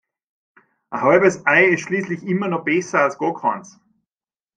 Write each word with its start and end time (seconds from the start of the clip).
Ein 0.89 1.01
halbes 1.01 1.45
Ei 1.45 1.65
ist 1.65 1.81
schließlich 1.81 2.23
immer 2.23 2.47
noch 2.47 2.65
besser 2.65 3.01
als 3.01 3.19
gar 3.19 3.35
keins. 3.39 3.79